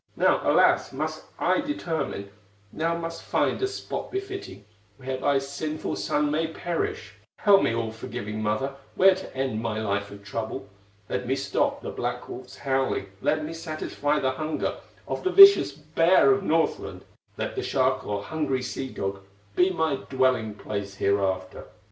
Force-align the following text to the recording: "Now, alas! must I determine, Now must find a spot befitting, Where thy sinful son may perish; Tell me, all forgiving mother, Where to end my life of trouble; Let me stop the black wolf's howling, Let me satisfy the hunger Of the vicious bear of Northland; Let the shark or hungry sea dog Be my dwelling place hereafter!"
"Now, 0.15 0.41
alas! 0.43 0.91
must 0.91 1.25
I 1.37 1.61
determine, 1.61 2.31
Now 2.71 2.97
must 2.97 3.21
find 3.21 3.61
a 3.61 3.67
spot 3.67 4.11
befitting, 4.11 4.65
Where 4.97 5.17
thy 5.17 5.37
sinful 5.37 5.95
son 5.95 6.31
may 6.31 6.47
perish; 6.47 7.19
Tell 7.39 7.61
me, 7.61 7.75
all 7.75 7.91
forgiving 7.91 8.41
mother, 8.41 8.77
Where 8.95 9.13
to 9.13 9.37
end 9.37 9.61
my 9.61 9.79
life 9.79 10.09
of 10.09 10.23
trouble; 10.23 10.67
Let 11.07 11.27
me 11.27 11.35
stop 11.35 11.83
the 11.83 11.91
black 11.91 12.27
wolf's 12.27 12.57
howling, 12.57 13.11
Let 13.21 13.45
me 13.45 13.53
satisfy 13.53 14.19
the 14.19 14.31
hunger 14.31 14.77
Of 15.07 15.23
the 15.23 15.29
vicious 15.29 15.71
bear 15.71 16.31
of 16.31 16.41
Northland; 16.41 17.05
Let 17.37 17.55
the 17.55 17.61
shark 17.61 18.03
or 18.03 18.23
hungry 18.23 18.63
sea 18.63 18.89
dog 18.89 19.19
Be 19.55 19.69
my 19.69 19.97
dwelling 20.09 20.55
place 20.55 20.95
hereafter!" 20.95 21.65